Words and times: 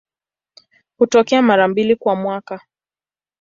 Hutokea 0.97 1.41
mara 1.41 1.67
mbili 1.67 1.95
kwa 1.95 2.15
mwaka. 2.15 2.61